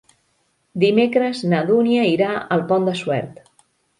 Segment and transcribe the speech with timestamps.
[0.83, 3.39] Dimecres na Dúnia irà al Pont de Suert.